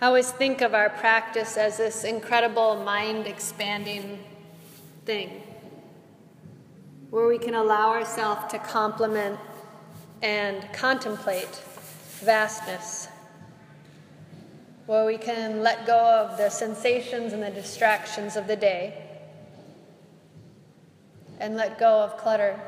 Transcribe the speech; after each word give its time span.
I 0.00 0.06
always 0.06 0.30
think 0.30 0.60
of 0.60 0.74
our 0.74 0.90
practice 0.90 1.56
as 1.56 1.78
this 1.78 2.04
incredible 2.04 2.76
mind 2.84 3.26
expanding 3.26 4.20
thing 5.04 5.42
where 7.10 7.26
we 7.26 7.36
can 7.36 7.56
allow 7.56 7.90
ourselves 7.90 8.52
to 8.52 8.60
complement 8.60 9.40
and 10.22 10.72
contemplate 10.72 11.62
vastness, 12.20 13.08
where 14.86 15.04
we 15.04 15.18
can 15.18 15.64
let 15.64 15.84
go 15.84 15.98
of 15.98 16.36
the 16.36 16.48
sensations 16.48 17.32
and 17.32 17.42
the 17.42 17.50
distractions 17.50 18.36
of 18.36 18.46
the 18.46 18.54
day 18.54 19.02
and 21.40 21.56
let 21.56 21.76
go 21.76 22.02
of 22.02 22.16
clutter 22.16 22.60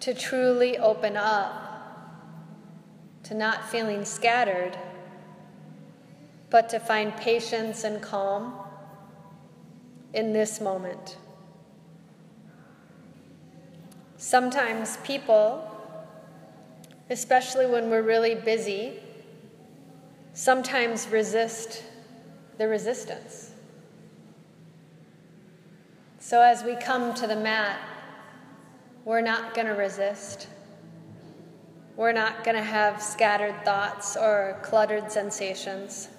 to 0.00 0.14
truly 0.14 0.78
open 0.78 1.18
up 1.18 1.68
to 3.24 3.34
not 3.34 3.68
feeling 3.68 4.06
scattered 4.06 4.78
but 6.52 6.68
to 6.68 6.78
find 6.78 7.16
patience 7.16 7.82
and 7.82 8.02
calm 8.02 8.52
in 10.12 10.34
this 10.34 10.60
moment. 10.60 11.16
Sometimes 14.18 14.98
people, 14.98 15.66
especially 17.08 17.64
when 17.64 17.88
we're 17.88 18.02
really 18.02 18.34
busy, 18.34 19.00
sometimes 20.34 21.08
resist 21.08 21.82
the 22.58 22.68
resistance. 22.68 23.52
So 26.18 26.42
as 26.42 26.62
we 26.62 26.76
come 26.76 27.14
to 27.14 27.26
the 27.26 27.34
mat, 27.34 27.80
we're 29.06 29.22
not 29.22 29.54
going 29.54 29.68
to 29.68 29.72
resist. 29.72 30.48
We're 31.96 32.12
not 32.12 32.44
going 32.44 32.56
to 32.58 32.62
have 32.62 33.02
scattered 33.02 33.64
thoughts 33.64 34.18
or 34.18 34.58
cluttered 34.62 35.10
sensations. 35.10 36.10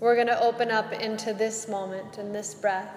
We're 0.00 0.14
going 0.14 0.28
to 0.28 0.42
open 0.42 0.70
up 0.70 0.94
into 0.94 1.34
this 1.34 1.68
moment 1.68 2.16
and 2.16 2.34
this 2.34 2.54
breath. 2.54 2.90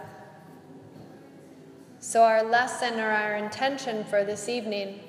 So, 1.99 2.23
our 2.23 2.43
lesson 2.43 2.97
or 2.97 3.11
our 3.11 3.35
intention 3.35 4.05
for 4.05 4.23
this 4.23 4.47
evening 4.47 5.01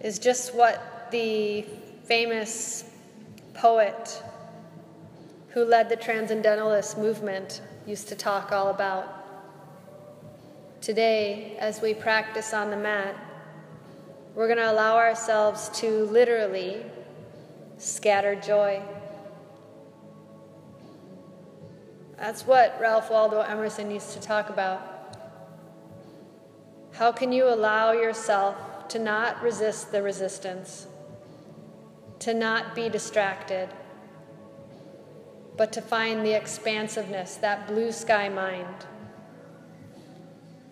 is 0.00 0.18
just 0.18 0.54
what 0.54 1.10
the 1.10 1.66
famous 2.04 2.90
poet 3.52 4.22
who 5.48 5.66
led 5.66 5.90
the 5.90 5.96
Transcendentalist 5.96 6.96
movement 6.96 7.60
used 7.86 8.08
to 8.08 8.14
talk 8.14 8.50
all 8.50 8.68
about. 8.68 9.16
Today, 10.80 11.56
as 11.58 11.82
we 11.82 11.92
practice 11.92 12.54
on 12.54 12.70
the 12.70 12.76
mat, 12.76 13.14
we're 14.34 14.46
going 14.46 14.58
to 14.58 14.72
allow 14.72 14.96
ourselves 14.96 15.68
to 15.80 16.06
literally 16.06 16.86
scatter 17.76 18.34
joy. 18.34 18.82
That's 22.20 22.46
what 22.46 22.78
Ralph 22.78 23.10
Waldo 23.10 23.40
Emerson 23.40 23.90
used 23.90 24.12
to 24.12 24.20
talk 24.20 24.50
about. 24.50 25.16
How 26.92 27.12
can 27.12 27.32
you 27.32 27.48
allow 27.48 27.92
yourself 27.92 28.88
to 28.88 28.98
not 28.98 29.42
resist 29.42 29.90
the 29.90 30.02
resistance, 30.02 30.86
to 32.18 32.34
not 32.34 32.74
be 32.74 32.90
distracted, 32.90 33.70
but 35.56 35.72
to 35.72 35.80
find 35.80 36.24
the 36.24 36.34
expansiveness, 36.34 37.36
that 37.36 37.66
blue 37.66 37.90
sky 37.90 38.28
mind, 38.28 38.84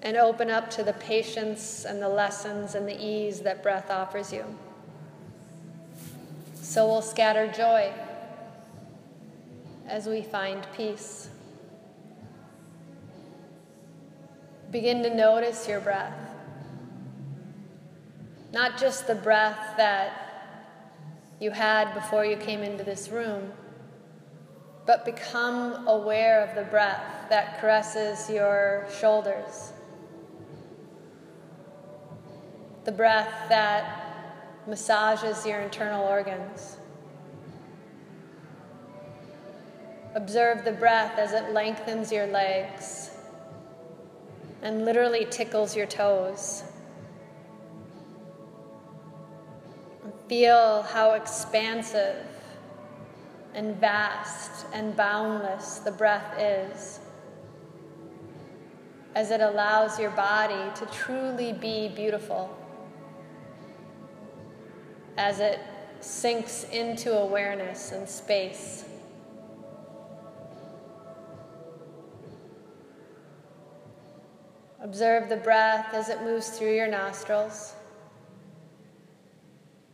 and 0.02 0.18
open 0.18 0.50
up 0.50 0.68
to 0.72 0.82
the 0.82 0.92
patience 0.92 1.86
and 1.86 2.02
the 2.02 2.10
lessons 2.10 2.74
and 2.74 2.86
the 2.86 3.02
ease 3.02 3.40
that 3.40 3.62
breath 3.62 3.90
offers 3.90 4.34
you? 4.34 4.44
So 6.60 6.86
we'll 6.86 7.00
scatter 7.00 7.50
joy 7.50 7.90
as 9.86 10.06
we 10.06 10.20
find 10.20 10.66
peace. 10.76 11.30
Begin 14.70 15.02
to 15.02 15.14
notice 15.14 15.66
your 15.66 15.80
breath. 15.80 16.14
Not 18.52 18.78
just 18.78 19.06
the 19.06 19.14
breath 19.14 19.76
that 19.78 20.28
you 21.40 21.50
had 21.50 21.94
before 21.94 22.26
you 22.26 22.36
came 22.36 22.62
into 22.62 22.84
this 22.84 23.08
room, 23.08 23.52
but 24.84 25.06
become 25.06 25.88
aware 25.88 26.42
of 26.42 26.54
the 26.54 26.64
breath 26.70 27.28
that 27.30 27.60
caresses 27.60 28.28
your 28.28 28.86
shoulders, 29.00 29.72
the 32.84 32.92
breath 32.92 33.48
that 33.48 34.04
massages 34.66 35.46
your 35.46 35.60
internal 35.60 36.04
organs. 36.06 36.76
Observe 40.14 40.64
the 40.64 40.72
breath 40.72 41.18
as 41.18 41.32
it 41.32 41.52
lengthens 41.52 42.12
your 42.12 42.26
legs 42.26 43.12
and 44.62 44.84
literally 44.84 45.26
tickles 45.30 45.76
your 45.76 45.86
toes. 45.86 46.64
Feel 50.28 50.82
how 50.82 51.12
expansive 51.12 52.24
and 53.54 53.76
vast 53.76 54.66
and 54.72 54.94
boundless 54.96 55.78
the 55.78 55.90
breath 55.90 56.38
is 56.38 57.00
as 59.14 59.30
it 59.30 59.40
allows 59.40 59.98
your 59.98 60.10
body 60.10 60.70
to 60.76 60.86
truly 60.86 61.52
be 61.52 61.88
beautiful, 61.88 62.56
as 65.16 65.40
it 65.40 65.58
sinks 66.00 66.64
into 66.70 67.12
awareness 67.12 67.90
and 67.90 68.08
space. 68.08 68.84
Observe 74.80 75.28
the 75.28 75.36
breath 75.36 75.92
as 75.92 76.08
it 76.08 76.22
moves 76.22 76.50
through 76.50 76.74
your 76.74 76.86
nostrils, 76.86 77.74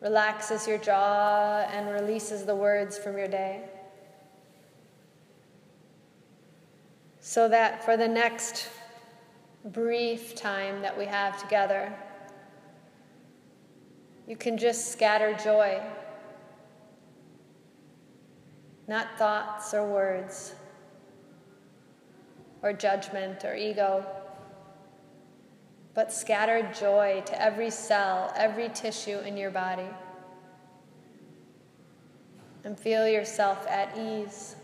relaxes 0.00 0.68
your 0.68 0.76
jaw, 0.76 1.66
and 1.72 1.88
releases 1.88 2.44
the 2.44 2.54
words 2.54 2.98
from 2.98 3.16
your 3.16 3.28
day. 3.28 3.62
So 7.20 7.48
that 7.48 7.82
for 7.82 7.96
the 7.96 8.06
next 8.06 8.68
brief 9.64 10.34
time 10.34 10.82
that 10.82 10.96
we 10.96 11.06
have 11.06 11.40
together, 11.40 11.90
you 14.28 14.36
can 14.36 14.58
just 14.58 14.92
scatter 14.92 15.34
joy, 15.42 15.80
not 18.86 19.16
thoughts 19.16 19.72
or 19.72 19.86
words 19.86 20.54
or 22.60 22.74
judgment 22.74 23.42
or 23.46 23.54
ego 23.54 24.04
but 25.94 26.12
scatter 26.12 26.68
joy 26.78 27.22
to 27.26 27.40
every 27.40 27.70
cell, 27.70 28.32
every 28.36 28.68
tissue 28.70 29.18
in 29.20 29.36
your 29.36 29.50
body. 29.50 29.88
And 32.64 32.78
feel 32.78 33.06
yourself 33.06 33.66
at 33.68 33.96
ease. 33.96 34.56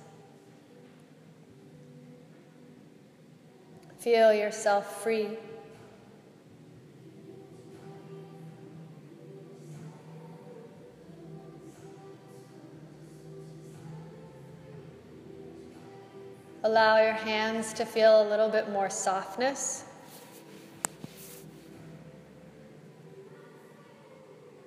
Feel 3.98 4.32
yourself 4.32 5.02
free. 5.02 5.36
Allow 16.62 17.02
your 17.02 17.12
hands 17.12 17.72
to 17.74 17.84
feel 17.84 18.22
a 18.22 18.26
little 18.28 18.48
bit 18.48 18.70
more 18.70 18.90
softness. 18.90 19.84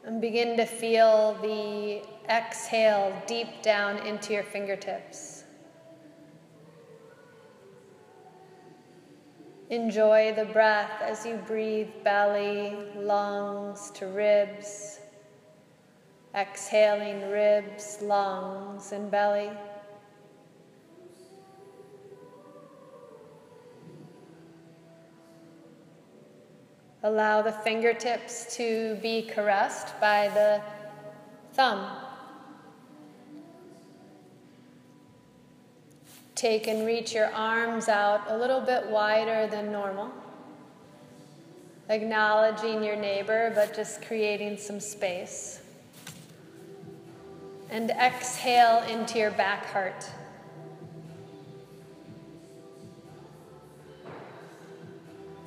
And 0.05 0.19
begin 0.19 0.57
to 0.57 0.65
feel 0.65 1.37
the 1.41 2.01
exhale 2.29 3.13
deep 3.25 3.61
down 3.61 4.05
into 4.05 4.33
your 4.33 4.43
fingertips. 4.43 5.45
Enjoy 9.69 10.33
the 10.33 10.45
breath 10.45 11.01
as 11.01 11.25
you 11.25 11.37
breathe 11.47 11.89
belly, 12.03 12.75
lungs 12.95 13.91
to 13.91 14.07
ribs, 14.07 14.99
exhaling 16.35 17.29
ribs, 17.29 17.99
lungs, 18.01 18.91
and 18.91 19.09
belly. 19.09 19.49
Allow 27.05 27.41
the 27.41 27.51
fingertips 27.51 28.55
to 28.55 28.95
be 29.01 29.23
caressed 29.23 29.99
by 29.99 30.29
the 30.29 30.61
thumb. 31.53 31.85
Take 36.35 36.67
and 36.67 36.85
reach 36.85 37.13
your 37.13 37.31
arms 37.33 37.89
out 37.89 38.21
a 38.27 38.37
little 38.37 38.61
bit 38.61 38.87
wider 38.87 39.47
than 39.47 39.71
normal. 39.71 40.11
Acknowledging 41.89 42.83
your 42.83 42.95
neighbor, 42.95 43.51
but 43.53 43.75
just 43.75 44.01
creating 44.01 44.57
some 44.57 44.79
space. 44.79 45.61
And 47.69 47.91
exhale 47.91 48.81
into 48.83 49.19
your 49.19 49.31
back 49.31 49.65
heart. 49.65 50.09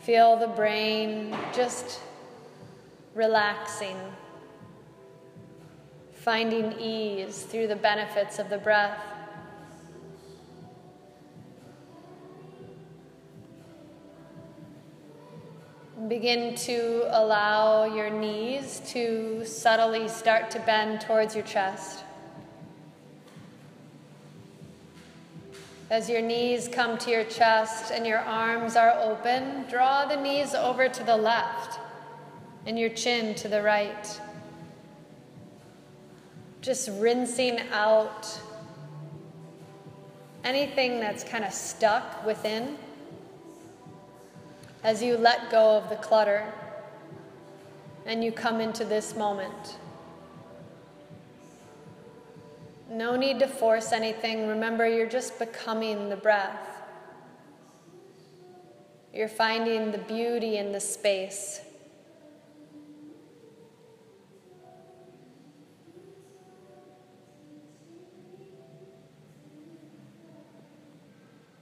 Feel 0.07 0.37
the 0.37 0.47
brain 0.47 1.37
just 1.53 1.99
relaxing, 3.13 3.97
finding 6.13 6.79
ease 6.79 7.43
through 7.43 7.67
the 7.67 7.75
benefits 7.75 8.39
of 8.39 8.49
the 8.49 8.57
breath. 8.57 9.01
Begin 16.07 16.55
to 16.55 17.09
allow 17.09 17.93
your 17.93 18.09
knees 18.09 18.81
to 18.93 19.45
subtly 19.45 20.07
start 20.07 20.53
to 20.53 20.61
bend 20.61 21.01
towards 21.01 21.35
your 21.35 21.45
chest. 21.45 22.06
As 25.89 26.11
your 26.11 26.21
knees 26.21 26.67
come 26.67 26.99
to 26.99 27.11
your 27.11 27.23
chest 27.25 27.93
and 27.93 28.05
your 28.05 28.19
arms 28.19 28.75
are 28.75 28.93
open, 28.99 29.65
draw 29.69 30.05
the 30.05 30.17
knees 30.17 30.53
over 30.53 30.89
to 30.89 31.05
the 31.05 31.17
left 31.17 31.79
and 32.67 32.77
your 32.77 32.89
chin 32.89 33.37
to 33.37 33.49
the 33.49 33.63
right. 33.63 34.21
Just 36.61 36.91
rinsing 36.95 37.61
out 37.71 38.41
anything 40.43 40.99
that's 40.99 41.23
kind 41.23 41.45
of 41.45 41.53
stuck 41.53 42.27
within 42.27 42.77
as 44.83 45.01
you 45.01 45.17
let 45.17 45.51
go 45.51 45.77
of 45.77 45.89
the 45.89 45.97
clutter 45.97 46.53
and 48.07 48.25
you 48.25 48.33
come 48.33 48.61
into 48.61 48.85
this 48.85 49.15
moment. 49.15 49.79
No 52.89 53.17
need 53.17 53.39
to 53.41 53.49
force 53.49 53.93
anything. 53.93 54.47
Remember, 54.47 54.89
you're 54.89 55.09
just 55.09 55.39
becoming 55.39 56.09
the 56.09 56.17
breath. 56.17 56.83
You're 59.13 59.29
finding 59.29 59.93
the 59.93 59.99
beauty 59.99 60.57
in 60.57 60.73
the 60.73 60.81
space. 60.81 61.61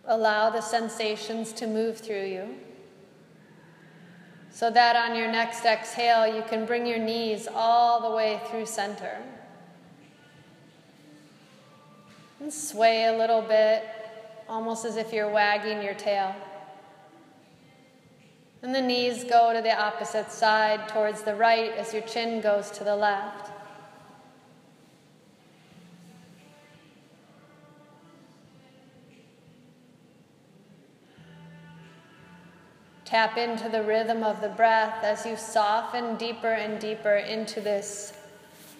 Allow 0.06 0.50
the 0.50 0.60
sensations 0.60 1.52
to 1.54 1.66
move 1.66 1.98
through 1.98 2.26
you 2.26 2.54
so 4.50 4.70
that 4.70 4.94
on 4.94 5.16
your 5.16 5.32
next 5.32 5.64
exhale, 5.64 6.32
you 6.32 6.42
can 6.42 6.64
bring 6.64 6.86
your 6.86 6.98
knees 6.98 7.48
all 7.52 8.00
the 8.08 8.14
way 8.14 8.40
through 8.48 8.66
center. 8.66 9.18
And 12.44 12.52
sway 12.52 13.06
a 13.06 13.16
little 13.16 13.40
bit, 13.40 13.88
almost 14.50 14.84
as 14.84 14.98
if 14.98 15.14
you're 15.14 15.30
wagging 15.30 15.80
your 15.80 15.94
tail. 15.94 16.36
And 18.60 18.74
the 18.74 18.82
knees 18.82 19.24
go 19.24 19.54
to 19.54 19.62
the 19.62 19.74
opposite 19.74 20.30
side 20.30 20.86
towards 20.90 21.22
the 21.22 21.34
right 21.34 21.72
as 21.72 21.94
your 21.94 22.02
chin 22.02 22.42
goes 22.42 22.70
to 22.72 22.84
the 22.84 22.94
left. 22.94 23.50
Tap 33.06 33.38
into 33.38 33.70
the 33.70 33.82
rhythm 33.82 34.22
of 34.22 34.42
the 34.42 34.50
breath 34.50 35.02
as 35.02 35.24
you 35.24 35.38
soften 35.38 36.16
deeper 36.16 36.52
and 36.52 36.78
deeper 36.78 37.14
into 37.14 37.62
this 37.62 38.12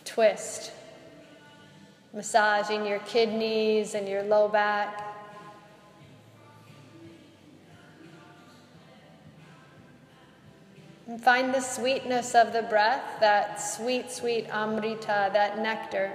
twist. 0.04 0.70
Massaging 2.14 2.86
your 2.86 3.00
kidneys 3.00 3.94
and 3.94 4.08
your 4.08 4.22
low 4.22 4.48
back. 4.48 5.02
And 11.06 11.22
find 11.22 11.52
the 11.52 11.60
sweetness 11.60 12.34
of 12.34 12.52
the 12.52 12.62
breath, 12.62 13.20
that 13.20 13.60
sweet, 13.60 14.10
sweet 14.10 14.46
amrita, 14.50 15.30
that 15.32 15.58
nectar, 15.58 16.12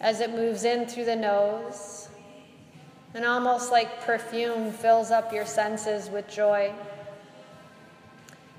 as 0.00 0.20
it 0.20 0.30
moves 0.30 0.64
in 0.64 0.86
through 0.86 1.04
the 1.04 1.16
nose 1.16 2.08
and 3.16 3.24
almost 3.24 3.72
like 3.72 4.02
perfume 4.02 4.70
fills 4.70 5.10
up 5.10 5.32
your 5.32 5.46
senses 5.46 6.10
with 6.10 6.28
joy 6.28 6.70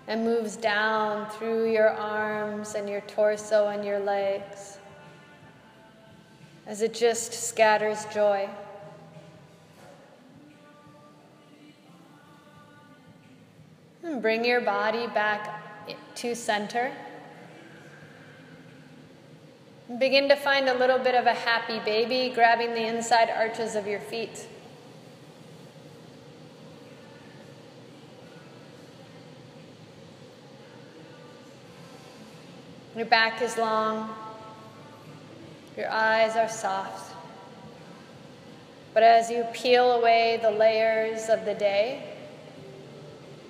and 0.07 0.23
moves 0.23 0.55
down 0.55 1.29
through 1.29 1.71
your 1.71 1.89
arms 1.89 2.73
and 2.73 2.89
your 2.89 3.01
torso 3.01 3.67
and 3.67 3.85
your 3.85 3.99
legs 3.99 4.79
as 6.67 6.81
it 6.81 6.93
just 6.93 7.31
scatters 7.31 8.05
joy. 8.13 8.47
And 14.03 14.21
bring 14.21 14.43
your 14.43 14.61
body 14.61 15.07
back 15.07 15.85
to 16.15 16.35
center. 16.35 16.91
Begin 19.97 20.27
to 20.27 20.35
find 20.35 20.67
a 20.67 20.73
little 20.73 20.99
bit 20.99 21.15
of 21.15 21.25
a 21.25 21.33
happy 21.33 21.79
baby 21.79 22.33
grabbing 22.35 22.73
the 22.73 22.85
inside 22.85 23.29
arches 23.29 23.75
of 23.75 23.87
your 23.87 24.01
feet. 24.01 24.45
Your 32.97 33.05
back 33.05 33.41
is 33.41 33.57
long, 33.57 34.13
your 35.77 35.89
eyes 35.89 36.35
are 36.35 36.50
soft. 36.50 37.13
But 38.94 39.03
as 39.03 39.29
you 39.29 39.45
peel 39.53 39.91
away 39.91 40.39
the 40.41 40.50
layers 40.50 41.29
of 41.29 41.45
the 41.45 41.53
day 41.53 42.15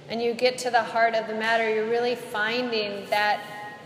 and 0.10 0.22
you 0.22 0.34
get 0.34 0.58
to 0.60 0.70
the 0.70 0.84
heart 0.84 1.16
of 1.16 1.28
the 1.28 1.34
matter, 1.34 1.74
you're 1.74 1.90
really 1.90 2.16
finding 2.16 3.10
that 3.10 3.42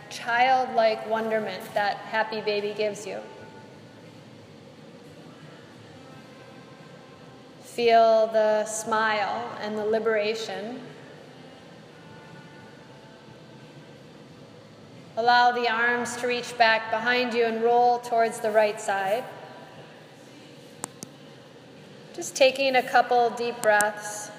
childlike 0.09 1.07
wonderment 1.07 1.61
that 1.75 1.97
happy 1.97 2.41
baby 2.41 2.73
gives 2.75 3.05
you. 3.05 3.19
Feel 7.61 8.27
the 8.27 8.65
smile 8.65 9.57
and 9.61 9.77
the 9.77 9.85
liberation. 9.85 10.81
Allow 15.21 15.51
the 15.51 15.69
arms 15.69 16.17
to 16.17 16.25
reach 16.25 16.57
back 16.57 16.89
behind 16.89 17.35
you 17.35 17.45
and 17.45 17.61
roll 17.61 17.99
towards 17.99 18.39
the 18.39 18.49
right 18.49 18.81
side. 18.81 19.23
Just 22.15 22.35
taking 22.35 22.75
a 22.75 22.81
couple 22.81 23.29
deep 23.29 23.61
breaths. 23.61 24.31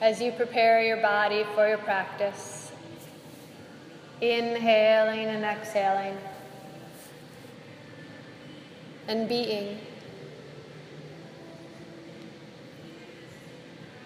as 0.00 0.20
you 0.20 0.32
prepare 0.32 0.82
your 0.82 0.96
body 0.96 1.44
for 1.54 1.68
your 1.68 1.78
practice. 1.78 2.72
Inhaling 4.20 5.26
and 5.26 5.44
exhaling, 5.44 6.18
and 9.06 9.28
being. 9.28 9.78